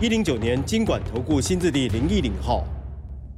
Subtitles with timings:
[0.00, 2.64] 一零九年金管投顾新字第零一零号。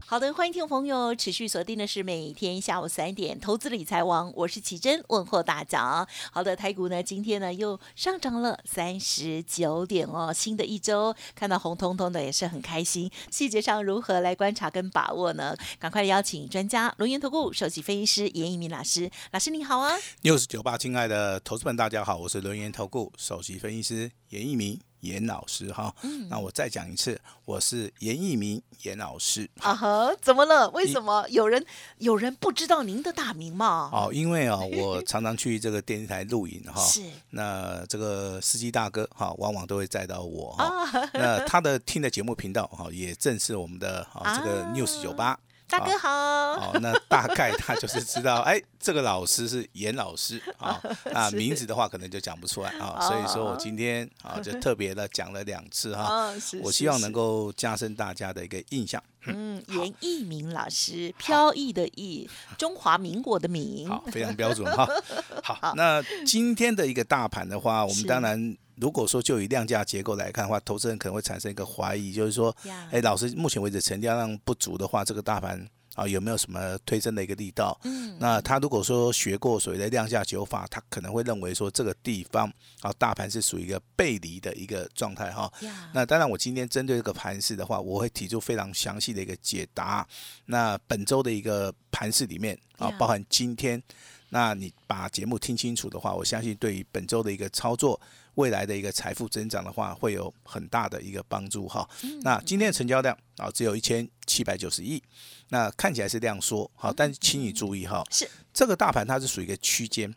[0.05, 6.07] 好的，欢迎听众朋友持续锁定的是每天下午三点投资理财王，我是奇珍，问候大家。
[6.31, 13.11] 好的，台股呢今天呢又上涨了三十九点哦，新的一周看到红彤彤的也是很开心。
[13.31, 15.57] 细节上如何来观察跟把握呢？
[15.79, 19.97] 赶快邀请专家龙岩投顾首席分析师严一鸣老师，老师你好啊！
[20.21, 24.79] 六十九八，亲爱的投资们，大家好，我是龙岩投顾首席分析师严一鸣。
[25.01, 25.95] 严老师哈，
[26.29, 29.49] 那我再讲一次，我是严义明严老师。
[29.61, 30.69] 啊哈，怎么了？
[30.71, 31.65] 为什么有人
[31.99, 33.91] 有人不知道您的大名吗？
[33.93, 36.81] 哦，因为啊， 我常常去这个电视台录影哈。
[36.83, 37.03] 是。
[37.31, 41.09] 那这个司机大哥哈，往往都会载到我哈。
[41.15, 45.39] 那他的听的节目频道哈，也正是我们的啊这个 News 九八。
[45.71, 50.81] 大哥好，好，那大概他就是知道，哎，这个老师是严老师啊，
[51.15, 56.33] 啊，名字的话可能就讲不出来啊，所以说我今天啊就特别的讲了两次哈，
[56.63, 59.03] 我希望能够加深大家的一个印象。
[59.27, 64.89] 嗯，严义明老师，飘逸的逸，中华民国的民，好，非常标准哈。
[65.45, 68.57] 好，那今天的一个大盘的话，我们当然。
[68.81, 72.55] 如果说就以量价结构来看的话，投资人可能会产生一个怀疑，就是说，
[72.91, 77.79] 哎，老师，目前为止成交量不足的话，这个大盘啊有没有什么推升的一个力道？
[77.85, 82.51] 嗯，那他如果说学过所谓的量价九法，他可能会认为说这个地方
[82.81, 85.53] 啊大盘是属于一个背离的一个状态哈。
[85.93, 90.07] 那当然，我今天针对这个盘势的话，我会提出非常详细的一个解答。
[90.47, 93.83] 那本周的一个盘势里面啊，包含今天，
[94.31, 98.01] 那你把节目听清楚的话，我相信对于本周的一个操作。
[98.37, 101.87] 未来的一个财富增长的话，会有很大的一个帮助哈。
[102.23, 105.03] 那今天的成交量啊，只有一千七百九十亿，
[105.49, 110.15] 那看起来是量缩好，但是请你注意哈，是这个大盘它是属于一个区间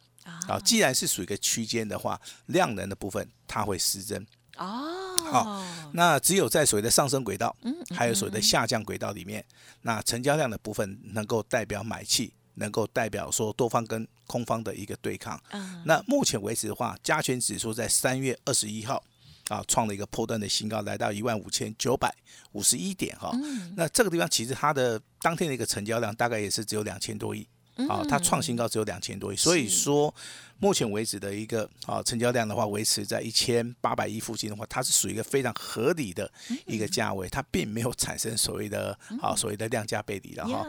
[0.47, 0.57] 啊。
[0.59, 4.25] 既然是属于一个区间的话，量能的部分它会失真
[4.57, 5.18] 哦。
[5.25, 9.44] 好，那只有在所谓的上升轨道，嗯，还有所谓的下降轨道里面，
[9.81, 12.31] 那成交量的部分能够代表买气。
[12.56, 15.41] 能够代表说多方跟空方的一个对抗。
[15.86, 19.03] 那目前为止的话，加权指数在三月二十一号
[19.50, 22.13] 啊创了一个破断的新高，来到一万五千九百
[22.52, 23.31] 五十一点哈。
[23.75, 27.47] 那这个地方其实它的当天的一个成交量大概也是只有两千多亿。
[27.88, 30.14] 啊，它创新高只有两千多亿，所以说
[30.60, 36.32] 目前为止的一个啊成交量的话，维持在一千八百亿附近的话，它是属于一个非常合理的
[36.66, 40.66] 一个价位，它并没有产生所谓的啊所谓的量价背离的哈。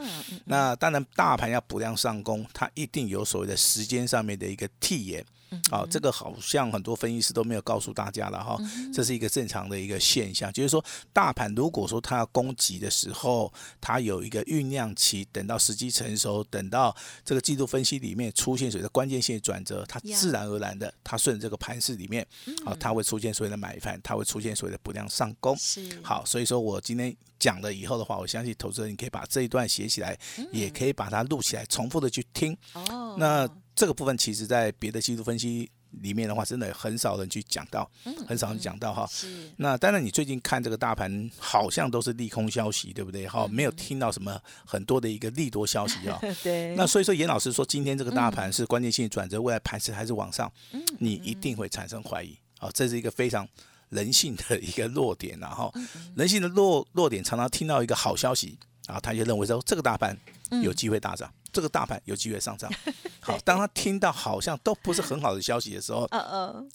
[0.46, 5.24] 那当然，大盘要补量上攻，它一定有所谓的时间上面的一个替延。
[5.70, 8.58] 好，这个好像很多分析师都没有告诉大家了哈，
[8.92, 16.94] 这是一个正常的一个现象，就是说大盘如果说它要攻击的时候，它有一个酝酿期，等到时机成熟，等到
[17.24, 22.26] 这个季度分析里面出现所谓的关键性转折，它自然而然的，它顺着这个盘势里面，
[22.64, 25.56] 啊，它会出现所谓的买盘，它会出现所谓的不量上攻。
[25.56, 30.18] 是好，所以说我今天讲了以后的话，我相信投资人你可以把这一段写起来，
[30.52, 32.56] 也可以把它录起来，重复的去听。
[32.72, 33.48] 哦，那。
[33.74, 35.70] 这个部分其实，在别的技术分析
[36.02, 37.90] 里面的话，真的很少人去讲到，
[38.26, 39.06] 很少人讲到哈。
[39.10, 39.50] 是。
[39.56, 43.26] 那当然，你最近看这个大盘，好像都是利空消息，对不对？
[43.26, 46.18] 哈，没有听到什么很多的一个利多消息啊。
[46.42, 46.74] 对。
[46.76, 50.50] 那所以说，严老师说，今天这个大盘是关键性转折，未来盘势还是往上，
[50.98, 52.36] 你一定会产生怀疑。
[52.58, 53.46] 啊，这是一个非常
[53.90, 55.72] 人性的一个弱点，然后
[56.16, 58.56] 人性的弱弱点，常常听到一个好消息，
[58.86, 60.16] 然后他就认为说，这个大盘
[60.62, 61.32] 有机会大涨。
[61.54, 62.70] 这个大盘有机会上涨，
[63.20, 66.70] 好，当他听到好像都不是很好的消息的时候， 嗯嗯。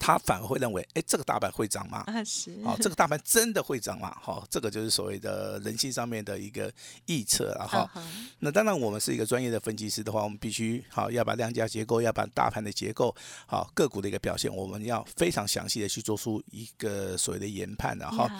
[0.00, 2.04] 他反而会认为，哎，这个大盘会涨吗？
[2.06, 2.52] 啊，是。
[2.64, 4.16] 哦，这个大盘真的会涨吗？
[4.22, 6.72] 好，这个就是所谓的人性上面的一个
[7.08, 7.90] 臆测了哈。
[8.38, 13.12] 那当然，我们是一个专业的分析师的话，我们必须好要把量价结构，要把大盘的结构，
[13.46, 18.30] 好个股的一个表现，我们要非常详细的去做出一个所谓的研判的哈。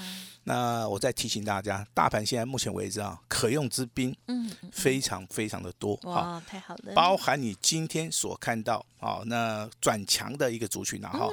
[0.48, 5.94] 那我再提醒大家，大盘现在目前为止啊，可用之兵，嗯，非常非常的多。
[6.04, 6.94] 哇，太好了。
[6.94, 11.28] 包含你今天所看到，啊，那转强的一个族群啊，哈。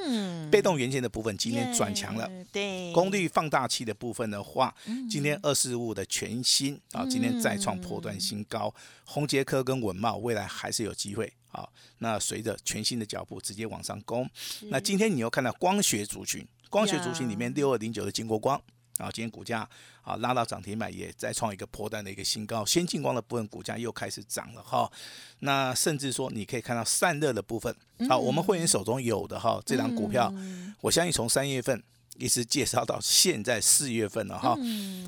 [0.52, 4.76] 被动元件的部分今天转强了，对，功率放大器的部分的话，
[5.10, 8.74] 今天二四五的全新啊，今天再创破断新高，
[9.06, 11.66] 宏杰科跟文茂未来还是有机会啊。
[12.00, 14.30] 那随着全新的脚步直接往上攻，
[14.64, 18.62] 那今天你又看到光学族群光学族群里面六二零九的金国光。
[18.98, 19.68] 啊，今天股价
[20.02, 22.66] 啊拉到涨停板，也再创一个破单的一个新高。
[22.66, 24.92] 先进光的部分股价又开始涨了哈。
[25.40, 27.76] 那甚至说，你可以看到散热的部分，
[28.08, 30.34] 好，我们会员手中有的哈，这张股票，
[30.82, 31.84] 我相信从三月份。
[32.18, 34.56] 一直介绍到现在四月份了哈，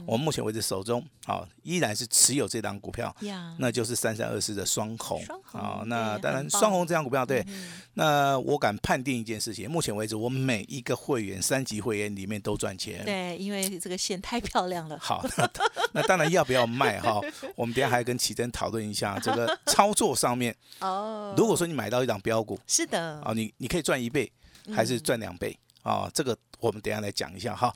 [0.06, 3.16] 我们目前为止手中好依然是持有这档股票，
[3.58, 5.84] 那就是三三二四的双红啊。
[5.86, 7.46] 那当然双红这张股票对，
[7.94, 13.04] 那我敢判定一件事情，目前为止我每一个会员三级会员里面都赚钱。
[13.06, 14.98] 对，因为这个线太漂亮了。
[15.00, 15.26] 好，
[15.94, 17.20] 那当然要不要卖哈？
[17.56, 20.56] 我们等下还跟奇珍讨论一下这个操作上面。
[20.80, 24.32] 哦，如果说你买到一档标股，是的，啊，你你可以赚一倍，
[24.74, 25.58] 还是赚两倍
[25.88, 26.12] 啊？
[26.14, 26.38] 这个。
[26.60, 27.72] 我们等下来讲一下哈，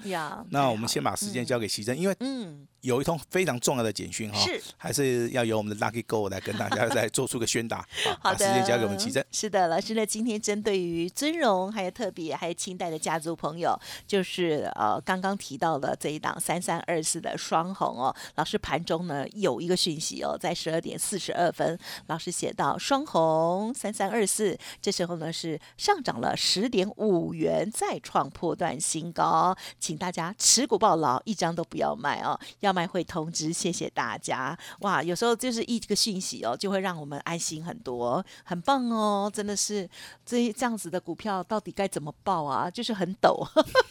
[0.49, 2.67] 那我们先把时间交给奇珍，因为嗯。
[2.81, 7.87] 有一通非常重要的简讯哈，是还是要由我们的 Lucky Go 来跟大家再做出个宣达。
[8.19, 9.23] 好的，时间交给我们奇珍。
[9.31, 32.70] 是的，老师呢，今天针对于尊荣还有特别还有清代的家族朋友，就是呃刚刚提到的这一档三三二四的双红哦，老师盘中呢有一个讯息哦，在十二点四十二分，老师写到双红三三二四，这时候呢是上涨了十点五元，再创破断新高，请大家持股抱牢，一张都不要卖哦，要。
[32.71, 35.01] 卖会通知，谢谢大家哇！
[35.03, 39.89] 有时候就是一个讯息哦，就会让我们安心很多，很棒哦，真的是
[40.25, 42.69] 这这样子的股票到底该怎么报啊？
[42.69, 43.45] 就是很抖，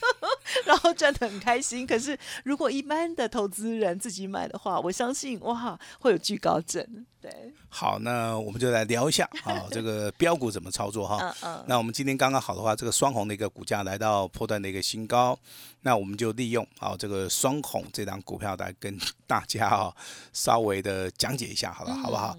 [0.66, 1.86] 然后赚的很开心。
[1.86, 7.06] 可是如果一般的投资人自己买的话，我相信哇，会有巨高症。
[7.20, 7.30] 对，
[7.68, 11.18] 好，那我们就来聊一下 啊，这个标股怎么操作哈？
[11.42, 11.64] 嗯嗯。
[11.68, 15.38] 那我们今天刚刚好的话，这个双红的一个股价来到破断的一个新高，
[15.82, 19.94] 那我们就利用好这个双红这张股票来跟大家哈
[20.32, 22.34] 稍微的讲解一下，好了，好不好？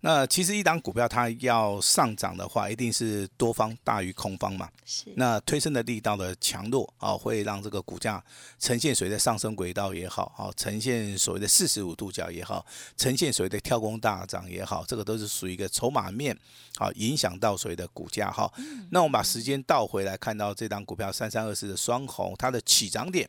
[0.00, 4.68] 那其实一档股票它要上涨的话，一定是多方大于空方嘛。
[4.84, 5.06] 是。
[5.16, 8.22] 那推升的力道的强弱啊，会让这个股价
[8.58, 12.64] 呈现所谓的上升轨道也好，啊呈现所谓的四十五度角也好，
[12.98, 16.36] 呈现所谓的跳空大涨也好，这个都是属于一个筹码面，
[16.76, 18.52] 好影响到所谓的股价哈。
[18.90, 23.28] 那我们把时间倒回来，看到这档股票三三二四的双红，它的起涨点。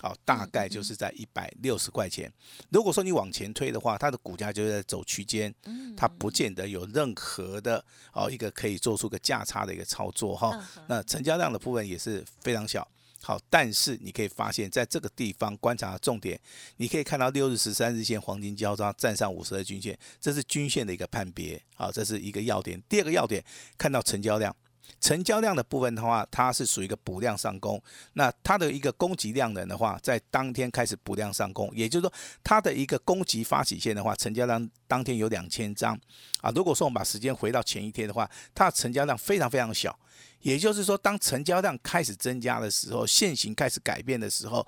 [0.00, 2.30] 好，大概就是在一百六十块钱。
[2.68, 5.54] 如果说你往前推的话，它的股价就在走区间，
[5.96, 7.82] 它不见得有任何的
[8.12, 10.62] 哦一个可以做出个价差的一个操作哈。
[10.88, 12.86] 那成交量的部分也是非常小。
[13.24, 16.38] 好，但是你可以发现，在这个地方观察重点，
[16.76, 21.58] 你可以看到六日、十三日线黄金交叉站上五十日均线，这是均线的一个判别。
[21.74, 22.80] 好，这是一个要点。
[22.86, 23.42] 第二个要点，
[23.78, 24.54] 看到成交量。
[25.00, 27.82] 成交量的部分的话，它是属于一个补量上攻。
[28.12, 32.12] 那它的一个供给量能的话，在当天开始补量上攻，也就是说，
[32.42, 35.98] 它的一个供给发起线的话，成交量当天有两千张
[36.42, 36.50] 啊。
[36.54, 39.98] 如果说我们把时间回到前一天的话，它的成交量非常非常小。
[40.44, 44.64] 也就是说，当成交量开始增加的时候，线形开始改变的时候，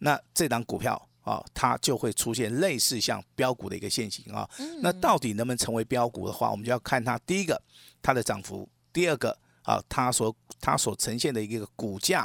[0.00, 4.46] 那这档股票啊，它就会出现类似像标股的一个线形啊。
[4.82, 7.58] 那到底能不能成为标股的话，我们就要看它第一个
[8.02, 9.38] 它的涨幅，第二个。
[9.62, 12.22] 啊，它所它所呈现的一个股价，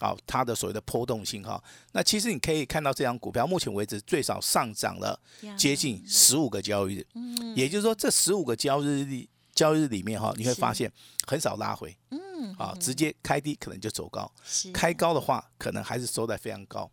[0.00, 1.62] 啊，它的所谓的波动性哈，
[1.92, 5.18] 那其实你可以看到这张股票，目前为止最少上涨了
[5.56, 10.90] 接近十五个交易日，嗯，也就是说这十五个交易日里交易日里面哈，你会发现
[11.26, 14.30] 很少拉回，嗯，啊，直接开低可能就走高，
[14.72, 16.90] 开高的话可能还是收在非常高。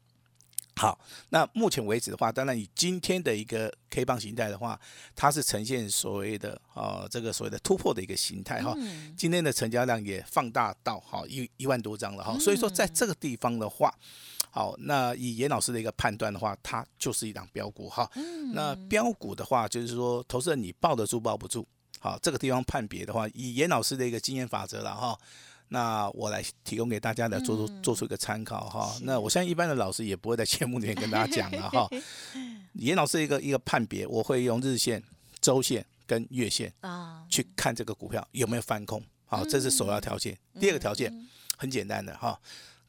[0.76, 0.98] 好，
[1.28, 4.80] 那目前为止的话，当然以今天的一个 K 棒形态的话，
[5.14, 8.74] 它是呈现所谓的啊这个所谓的突破的一个形态哈。
[9.18, 12.40] 今天的成交量也放大到好一一万多张了哈。
[12.40, 13.94] 所以说在这个地方的话，
[14.52, 18.10] 好，那以严老师的一个判断的话，它就是一档标股哈。
[18.54, 21.68] 那标股的话，就是说投资人你抱得住抱不住。
[22.00, 25.18] 好，这个地方判别的话，以严老师的一个经验法则了哈。
[25.72, 28.96] 那我来提供给大家来做出做出一个参考哈。
[29.04, 31.88] 那我相信一般的老师也不会在节目里面跟大家讲了哈。
[32.74, 35.04] 严老师一个一个判别，我会用日线、
[35.40, 39.04] 周线跟月线啊去看这个股票有没有翻空。
[39.26, 40.36] 好，这是首要条件。
[40.60, 41.14] 第二个条件
[41.56, 42.40] 很简单的哈，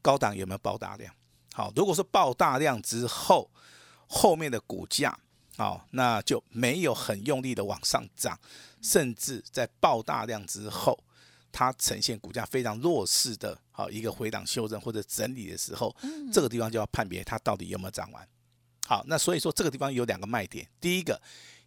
[0.01, 1.13] 高档有没有爆大量？
[1.53, 3.51] 好，如果说爆大量之后，
[4.07, 5.15] 后面的股价
[5.57, 8.39] 好，那就没有很用力的往上涨，
[8.81, 10.97] 甚至在爆大量之后。
[11.53, 15.93] 它呈现股价非常弱势的，好一个回档修正或者整理的时候，
[16.31, 18.25] 这个地方就要判别它到底有没有涨完。
[18.87, 21.21] 好，那所以说这个地方有两个卖点，第一个，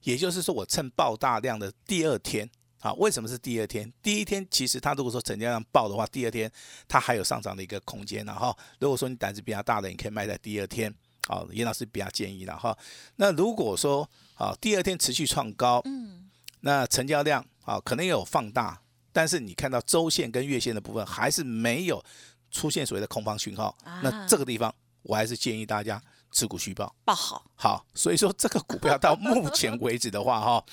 [0.04, 2.49] 也就是说我趁爆大量的第二天，
[2.80, 3.92] 啊，为什么是第二天？
[4.02, 6.50] 第一天其实它如果说成交量爆的话，第二天
[6.88, 10.90] 它还有上涨的一个空间，然后如果说你胆子比较大的，你可以卖在第二天。
[11.26, 12.75] 好，严老师比较建议了哈。
[13.16, 16.23] 那如果说啊第二天持续创高，嗯，
[16.64, 18.80] 那成交量啊可能也有放大。
[19.12, 22.02] 但是你看到周线跟月线的部分还是没有
[22.50, 26.02] 出现所谓的空方讯号，那这个地方我还是建议大家
[26.33, 30.64] 持股续报，报好，好，所以说这个股票到目前为止的话，哈。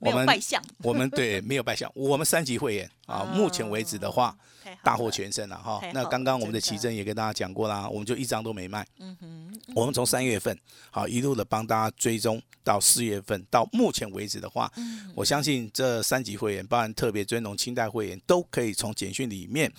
[0.00, 0.26] 我们
[0.82, 4.34] 我们对没有败相，我们三级会员啊，目前为止的话，
[4.82, 5.78] 大获全胜了哈。
[5.92, 8.86] 那刚刚我们的奇珍也跟大家讲过啦，我们就一张都没卖。
[8.98, 10.58] 嗯哼，我们从三月份
[10.90, 14.70] 好一路的帮大家追踪到四月份，到目前为止的话，
[15.14, 19.72] 我相信这三级会员，包含特别尊荣、清代会员，都可以从简讯里面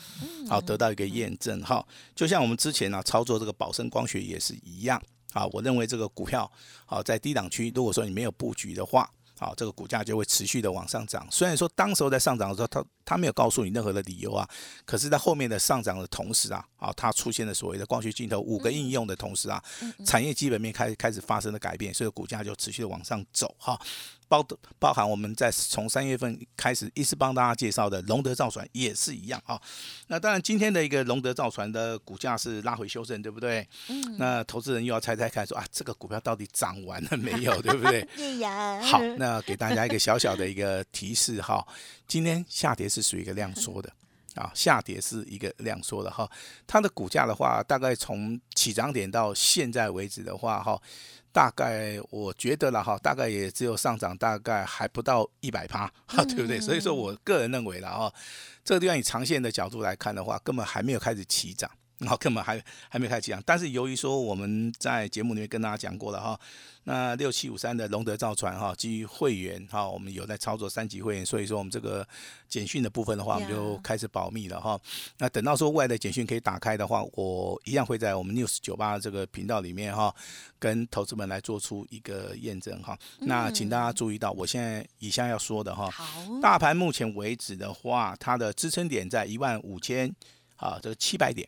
[0.48, 1.86] 好得到一个验证哈。
[2.16, 5.02] 就像我们之前呢操作这个宝生光学也是一样
[5.34, 6.52] 啊，我认为这个股票
[6.86, 9.10] 好在低档区，如果说你没有布局的话。
[9.42, 11.28] 好，这个股价就会持续的往上涨。
[11.32, 14.48] 虽然说当时候在上涨的时候，它它没有告诉你任何的理由啊，
[14.86, 19.60] 可是，在后面的上涨的同时啊，啊，它出现了所谓的光学镜头五个应用的同时啊，
[20.06, 23.82] 产业基本面开开始发生了改变，所以股价就持续的往上走哈。
[24.32, 24.42] 包
[24.80, 29.60] 包含我们在从三月份开始一直帮大家介绍的龙德造船也是一样啊。
[30.08, 33.68] 那当然今天的一个龙德造船的股价是拉回修正，对不对？
[33.90, 34.16] 嗯。
[34.18, 38.08] 那投资人又要猜猜看，说啊，这个股票到底涨完了没有，对不对？
[38.82, 41.68] 好，那给大家一个小小的一个提示哈，
[42.08, 43.92] 今天下跌是属于一个量缩的
[44.36, 46.30] 啊，下跌是一个量缩的哈。
[46.66, 50.82] 它的股价的话，大概从起涨点到现在为止的话哈。
[51.34, 56.60] 大概我觉得了哈，大概也只有上涨，大概还不到一百趴，哈，对不对？
[56.60, 58.14] 所以说我个人认为了哈，
[58.66, 61.72] 这个地方以长线的角度来看的话，根本还没有开始起涨。
[62.02, 66.40] 然后根本还还没开始讲，但是由于说我们在节目里面跟大家讲过了哈，
[66.86, 72.06] 那六七五三的龙德造船哈，基于会员哈，我们有在操作三级会员，所以说我们这个
[72.50, 74.80] 简讯的部分的话，我们就开始保密了哈。
[75.20, 80.12] 那等到说未来的简讯可以打开的话，我一样会在我们 news 九八这个频道里面哈，
[80.58, 82.98] 跟投资们来做出一个验证哈。
[83.20, 85.88] 那请大家注意到，我现在以下要说的哈，
[86.42, 90.12] 大盘目前为止的话，它的支撑点在一万五千
[90.56, 91.48] 啊，这个七百点。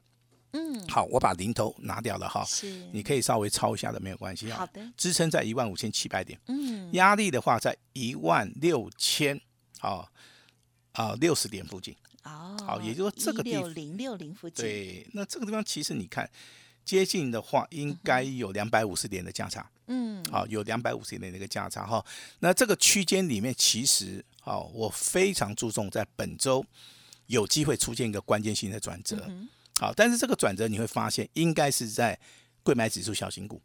[0.53, 4.59] 嗯，好，我把零头拿掉了哈，是，你可以稍微抄一下的，没有关系啊。
[4.59, 9.39] 好的，支撑在一万五千七百点，嗯，压力的话在一万六千，
[9.81, 10.07] 啊
[10.91, 16.29] 啊六十点附近，哦，好，也就是说这个地六零六零附近，对，那这个地方其实你看
[16.85, 22.05] 接近的话，应该有两百五十点的价差，嗯，好，有两百五十点的一个价差哈。
[22.39, 26.63] 那这个区间里面，其实好，我非常注重在本周
[27.25, 29.27] 有机会出现一个关键性的转折。
[29.83, 32.17] 好，但是这个转折你会发现，应该是在
[32.63, 33.61] 贵买指数小型股。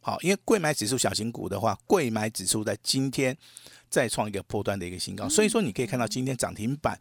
[0.00, 3.36] 好，因为贵买指数小型股的话，贵买指数在今天
[3.90, 6.98] 再创一个破端的一个新高，所以说你可以看到今天涨停板，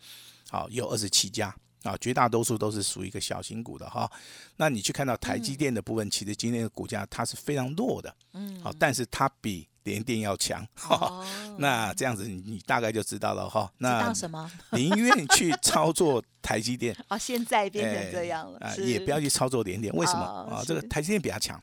[0.49, 4.11] 好有二十七家啊，绝大多数都是属于一个小型股的哈。
[4.57, 9.65] 那你去看到台积电的部分，其实今天的股价它是非常弱的，嗯，好，但是它比。
[9.87, 10.65] 连电要强，
[11.57, 13.71] 那这样子你你大概就知道了哈。
[13.77, 14.51] 那什么？
[14.73, 19.93] 宁愿去操作台积电 哦，现在变成这样了，也不要去操作连电。
[19.95, 20.61] 为什么啊？
[20.65, 21.61] 这个台积电比较强，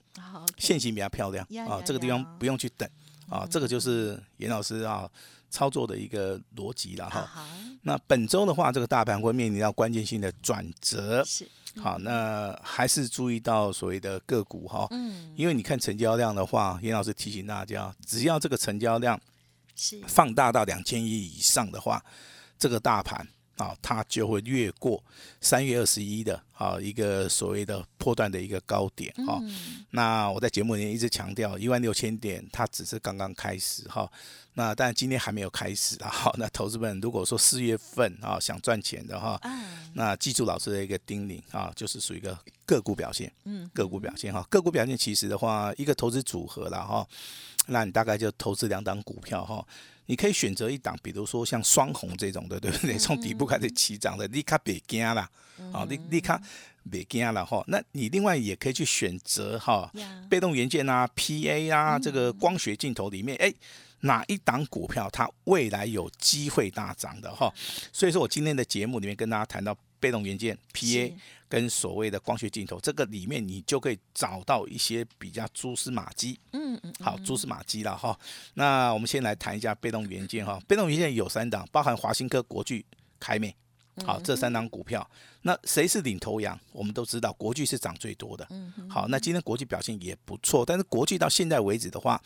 [0.57, 2.89] 线型比较漂亮啊，这个地方不用去等
[3.29, 3.47] 啊。
[3.51, 5.09] 这个就是严老师啊
[5.55, 7.31] 操作的一个逻辑了哈。
[7.83, 11.23] 那本周的话，这个大盘会面临到关键性的转折。
[11.25, 11.49] 是。
[11.81, 19.21] 好，那还是注意到所谓的个股哈，嗯，因为你看成交量的话，严老师提醒大家，只要这个成交量
[19.77, 22.05] 是放大到两千亿以上的话，
[22.59, 25.03] 这个大盘啊，它就会越过
[25.41, 29.41] 三月二十一的啊一个所谓的破断的一个高点哈。
[29.91, 34.11] 那我在节目里面一直强调，一万六千点它只是刚刚开始哈。
[34.57, 39.41] 那但今天还没有开始啊，好， 那投资们如果说四月份啊想赚钱的话，
[39.95, 47.05] 那记住老师的一个叮咛啊，就是属于一个个股表现，嗯，个股表现哈，个股表现其实的话，一个投资组合了哈，
[47.67, 49.67] 那你大概就投资两档股票哈，
[50.07, 52.99] 你可以选择一档，比如说像双红这种的，对不对？
[52.99, 55.29] 从底部开始起涨的，立刻别惊了，
[55.73, 56.41] 啊，立立刻
[56.91, 57.63] 别惊了哈。
[57.69, 59.91] 那你另外也可以去选择哈，
[60.29, 63.53] 被动元件啊，PA 啊，这个光学镜头里面，哎。
[64.01, 67.51] 哪一档股票它未来有机会大涨的哈？
[67.91, 71.15] 所以说我今天的节目里面跟大家谈到被动元件 PA
[71.49, 76.39] 跟所谓的光学镜头，这个里面你就可以找到一些比较蛛丝马迹。
[76.53, 78.15] 嗯嗯，好，蛛丝马迹了哈。
[78.53, 80.61] 那我们先来谈一下被动元件哈。
[80.69, 82.85] 被动元件有三档，包含华新科、国巨、
[83.19, 83.57] 凯美。
[84.05, 85.09] 好，这三档股票，
[85.41, 86.61] 那谁是领头羊？
[86.71, 88.47] 我们都知道国巨是涨最多的。
[88.51, 92.21] 嗯好，那今天国际表现也不错，但是国际到现在为止的话。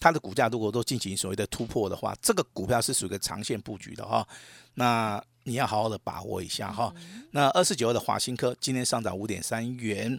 [0.00, 4.26] 它的股价如果都进行所谓的突破的话，这个股票是属于一个长线布局的哈。
[4.74, 6.94] 那你要好好的把握一下哈。
[7.30, 10.18] 那二四九二的华新科今天上涨五点三元，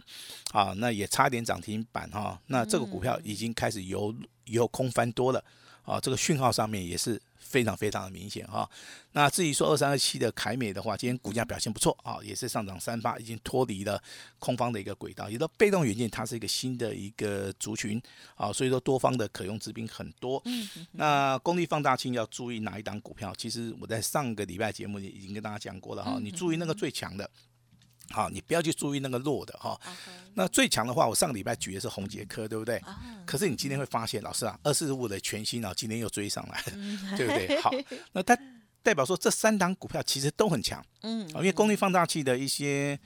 [0.52, 2.40] 啊，那也差点涨停板哈。
[2.46, 4.14] 那这个股票已经开始由
[4.46, 5.42] 由空翻多了，
[5.84, 7.20] 啊，这个讯号上面也是。
[7.46, 8.68] 非常非常的明显哈，
[9.12, 14.02] 那至于说二三二七的凯美的话，今天股价表现不错啊，也是上涨三八，已经脱离了
[14.40, 18.02] 空方的一个轨道，也都被动元件它是一个新的一个族群
[18.34, 20.42] 啊，所以说多方的可用之兵很多。
[20.46, 23.32] 嗯，那功率放大器要注意哪一档股票？
[23.36, 27.30] 其实我在上个礼拜节目里已经跟大家讲过了哈，你注意那个最强的。
[28.10, 29.78] 好，你不要去注意那个弱的哈。
[30.34, 32.82] 那最强的话，我上个礼拜举的是红杰科，对不对？
[33.24, 37.58] 可是你今天会发现，老师啊，二四五的全新啊，今天又追上来了，对不对？
[37.62, 37.70] 好，
[38.12, 38.38] 那它
[38.82, 42.98] 代表说这三档股票其实都很强，嗯，因为功率放大器的一些。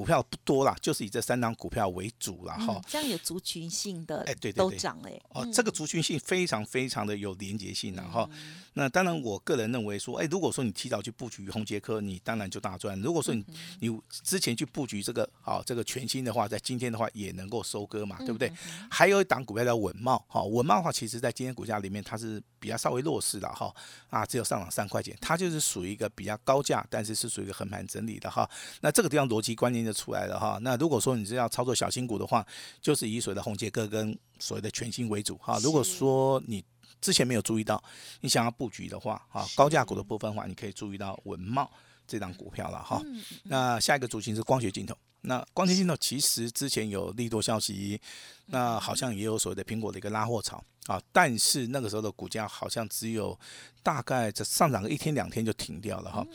[0.00, 2.80] 股票不多啦，就是以这三档股票为主了哈。
[2.88, 5.20] 这样有族群性的，哎，对对对，都涨哎。
[5.34, 8.26] 哦，这个族群性非常非常的有连结性然哈。
[8.72, 12.98] 那当然，我个人认为说，哎，如果说你提早去布局红杰科，你当然就大赚。
[13.02, 13.44] 如果说你
[13.80, 18.50] 你之前去布局这个好这个全新的话，在今天的话也能够收割嘛，对不对？
[18.90, 23.70] 还有一档股票叫稳茂，哈，稳茂的话，其实在今天股价里面它是比较稍微弱势的哈，
[24.08, 28.48] 啊，只有上涨三块钱，它就是属于一个比较高价，但是是属于一个横盘整理的哈。
[28.80, 29.80] 那这个地方逻辑关键。
[29.90, 32.46] 就出来的哈，那如果说你是要操作小新股的话，
[32.80, 35.58] 就是以所谓的红杰哥跟所谓的全新为主哈。
[35.62, 36.64] 如果说你
[37.00, 37.82] 之前没有注意到，
[38.20, 41.70] 你想要布局的话，哈，高价股的部分的话，你可以注意到文茂
[42.10, 43.00] 这张股票了哈。
[43.44, 44.96] 那下一个主型是光学镜头。
[45.22, 48.00] 那光学镜头其实之前有利多消息，
[48.46, 53.38] 那好像也有所谓的苹果的一个拉货潮啊，但是那个时候的股价好像只有
[53.82, 56.26] 大概这上涨个一天两天就停掉了哈。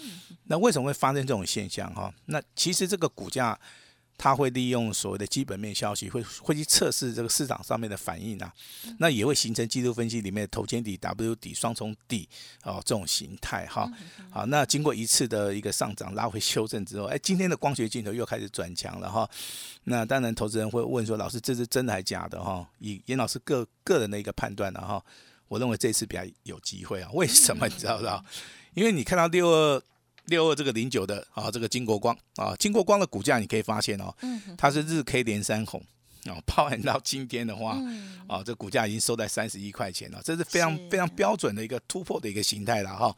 [0.46, 2.14] 那为什么会发生这种现象哈？
[2.26, 3.60] 那其实这个股价。
[4.18, 8.52] 它会利用所谓的基本面消息，会会去测试这个市场上面的反应啊，
[8.98, 12.28] 那也会形成技术分析里面的头肩底、W 底、双重底
[12.64, 13.92] 哦这种形态哈。
[14.32, 19.30] 好，那经过一次的一个上涨拉回修正之后，哎，今天的光学镜头又开始转强了哈。
[19.84, 22.68] 那当然，投资人会问说，老师这是真的还是假的哈？
[22.80, 25.04] 以严老师个个人的一个判断呢哈，
[25.48, 27.10] 我认为这次比较有机会啊。
[27.14, 28.24] 为什么 你知道不知道？
[28.74, 29.84] 因为你看到六二。
[30.28, 34.14] 六二这个零九的啊，这个金国光啊，金国光的股价你可以发现哦，
[34.58, 35.82] 它是日 K 连三红
[36.26, 37.78] 哦，包含到今天的话，
[38.28, 43.16] 啊，这股价已经收在三十一块钱了，这是非常非常标准的一个突破的一个形态了哈。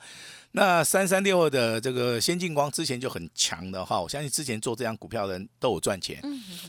[0.52, 6.22] 那三三六二的这个先进光之前就很强的哈，我相信之前做这样股票的人都有赚钱。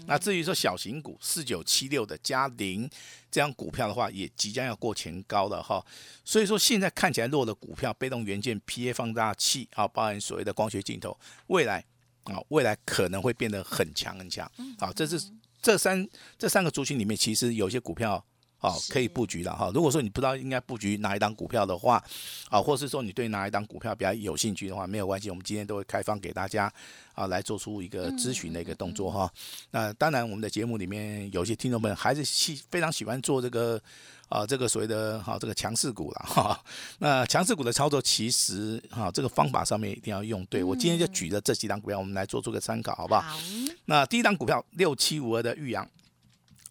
[0.06, 2.88] 那至于说小型股四九七六的嘉陵
[3.30, 5.84] 这样股票的话，也即将要过前高了哈。
[6.24, 11.82] 所以说现在看起来弱的股票，被动元件、P A 放大器啊，包含所谓的光学镜头，未来
[12.24, 14.50] 啊，未来可能会变得很强很强。
[14.78, 15.18] 好，这是
[15.60, 18.24] 这三这三个族群里面，其实有些股票。
[18.60, 19.70] 好，可以布局了哈。
[19.72, 22.02] 如果说你不知道应该布局哪一档股票的话，
[22.50, 26.70] 啊，或是说你对哪一档股票比较有兴趣的话，没有关系，我们今天都会开放给大家
[27.14, 29.32] 啊，来做出一个咨询的一个动作哈。
[29.70, 33.80] 那当然，我们的节目里面有些听众朋友还是喜非常喜欢做这个
[34.28, 36.60] 啊，这个所谓的哈这个强势股了哈。
[36.98, 40.64] 那强势股的操作其实哈这个方法上面一定要用对。
[40.64, 43.20] 我今天就举了这几档股票，我们来做出个参考，好不好？
[43.20, 43.38] 好。
[43.84, 45.88] 那第一档股票六七五二的玉阳。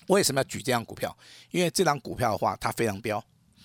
[0.08, 1.16] 为什么要举这张股票？
[1.52, 3.24] 因为这张股票的话，它非常标，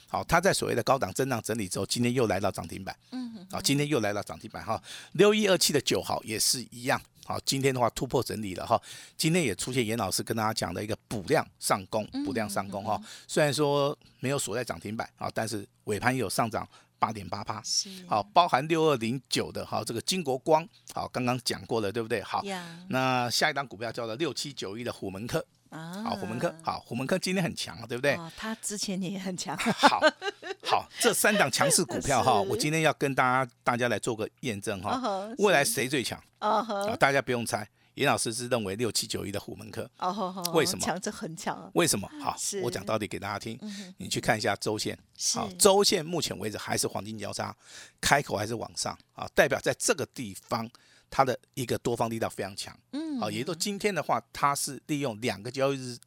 [0.08, 4.82] 好，它在所谓的高档震荡整理之后，今天又来到涨停板，嗯，好，今天又来到涨停板哈。
[5.12, 8.80] 六一二七的九号也是一样，好，今天的话突破整理了哈，
[9.16, 13.00] 今天也出现严老师跟大家讲的一个补量上攻，补量上攻哈。
[13.26, 17.62] 虽然说没有锁在涨停板啊，但是尾盘有上涨八点八八，
[18.06, 22.20] 好，包含六二零九的哈，这个金国光，好，刚刚讲过了，对不对？
[22.22, 22.42] 好，
[22.88, 25.44] 那下一档股票叫做六七九一的虎门科。
[25.72, 28.18] 啊，好，虎门科，好，虎门科今天很强，对不对？
[28.36, 29.56] 他之前也很强。
[29.56, 29.98] 好，
[30.62, 35.00] 好，这三档强势股票哈，我今天要跟大家大家来做个验证哈，
[35.38, 36.22] 未来谁最强？
[36.40, 36.62] 啊
[36.96, 39.90] 大家不用猜，严老师是认为六七九一的虎门科。
[39.98, 40.84] 哦，为什么？
[40.84, 41.70] 强，这很强。
[41.72, 42.06] 为什么？
[42.20, 43.58] 好，我讲到底给大家听，
[43.96, 44.98] 你去看一下周线，
[45.32, 47.56] 好，周线目前为止还是黄金交叉，
[47.98, 50.68] 开口还是往上啊，代表在这个地方。
[51.14, 55.98] 它的一个多方力道非常强，嗯，好，也就今天的话，它是利用两个交易日，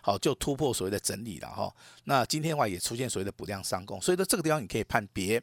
[0.00, 1.70] 好就突破所谓的整理了哈。
[2.04, 5.38] 那今天的话也出现所谓的补量上攻，所以说这个地方你可以判别，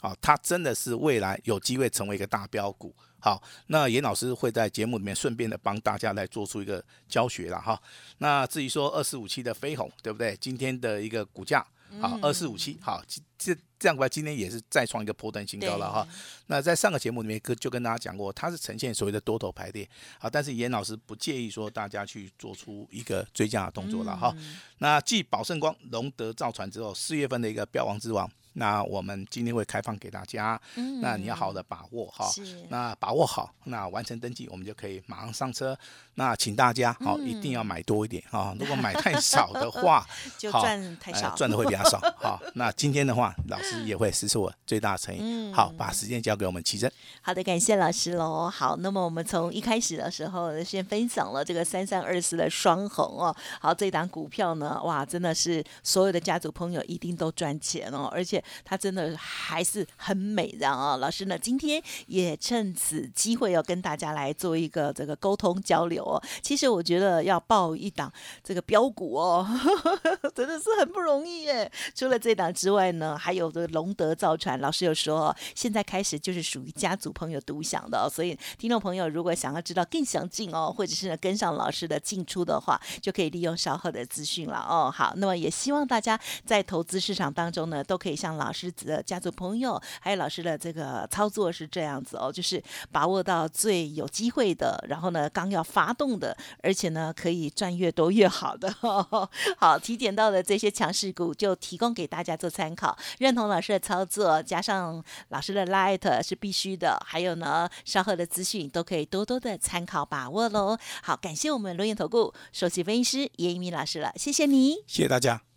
[0.00, 2.94] 好，它真的是未来有机会成为一个大标股。
[3.18, 7.82] 好，那严老师会在节目里面顺便的帮大家来做出一个教学了哈。
[8.18, 10.36] 那至于说二四五七的飞鸿，对不对？
[10.40, 11.66] 今天的一个股价。
[11.98, 13.02] 好，二四五七，好，
[13.38, 16.06] 这这样过来，今天也是再创一个破断新高了哈。
[16.46, 24.34] 那在上个节目里面跟就跟大家讲过，它是呈现所谓的多头排列，好，但是严老师不介意说大家去做出一个追加的动作了哈。
[24.78, 30.60] 那继宝盛光、龙德造船之后，四月份的一个标王之王，那我们今天会开放给大家，
[31.00, 32.28] 那你要好的把握哈。
[32.68, 35.76] 那把握好，那完成登记，我们就可以马上上车。
[36.14, 38.54] 那请大家好，一定要买多一点哈！
[38.58, 41.98] 如果买太少的话， 就赚太少，赚的会比较少。
[42.18, 45.52] 好，那今天的话，老师也会实施我最大的诚意。
[45.54, 46.92] 好，把时间交给我们奇珍。
[47.22, 48.50] 好的，感谢老师喽。
[48.50, 53.34] 好，那么我们从一开始的时候先分享了这个三三二四的双红哦。
[53.58, 60.96] 好，这档股票呢，哇，真的是所有的家族朋友一定都赚钱哦，而且它真的还是很美的啊。
[60.96, 66.20] 老师呢，今天也趁此机会要跟大家来做一个这个沟通交流。
[66.42, 69.46] 其实我觉得要报一档这个标股哦，
[70.34, 71.70] 真的是很不容易耶。
[71.94, 84.90] 除了这档之外呢，还有的龙德造船，老师有说，现在开始就是属于家族朋友独享的，所以听众朋友如果想要知道更详尽哦，或者是呢跟上老师的进出的话，就可以利用稍后的资讯了哦。
[84.90, 95.94] 好，那么也希望大家在投资市场当中呢，都可以像老师的家族朋友，还有老师的这个操作是这样子哦，就是把握到最有机会的，然后呢刚要发。
[96.00, 98.72] 动的，而且呢，可以赚越多越好的。
[99.58, 102.96] 好，提点到的这些强势股就提供给大家做参考。
[103.18, 106.98] 认同老师的操作，加上老师的 light 是必须的。
[107.04, 110.78] 还有呢，稍后的资讯都可以多多的参考把握喽。
[111.02, 115.49] 好，感谢我们罗源投顾首席分析师叶一鸣老师了，谢谢你，谢谢大家。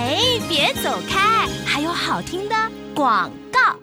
[0.00, 2.54] 哎，别走开，还有好听的
[2.94, 3.76] 广告。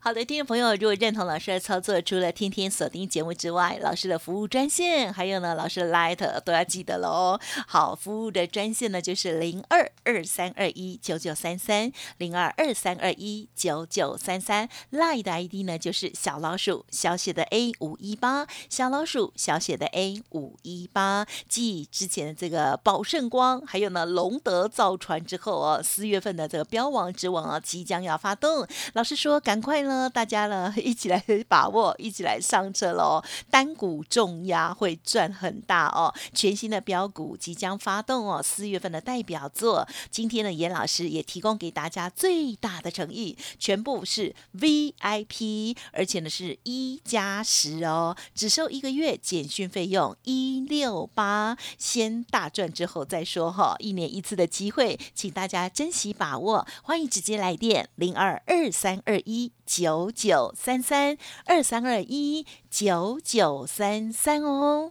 [0.00, 7.38] 好的，听众朋友，如果认同老师的操作，除了天天锁定节目之外，老师的服务专线，还有呢，老师的 Light 都要记得喽。
[7.68, 21.26] 好，服务的专线呢就是零二二三二一九九三三零二二三二一九九三三，Light 的 ID 呢就是小老鼠小写的 A 五一八，小老鼠小写的 A 五一八。
[21.48, 29.80] 继之前的这个宝盛光，还有呢龙德造船之后哦，四月份的这个标王之王啊，即将要发动，老师说赶快。
[29.80, 33.22] 呢，大家呢 一起来把握，一起来上车喽！
[33.50, 59.52] 单股重压会赚很大哦，全新的标股即将发动哦，四月份的代表作，今天呢严老师也提供给大家最大的诚意，全部是 V I P，而且呢是一加十哦，只收一个月简讯费用一六八，先大赚之后再说哈，一年一次的机会，请大家珍惜把握，欢迎直接来电零二二三二一。
[59.70, 64.90] 九九三三二三二一九九三三哦。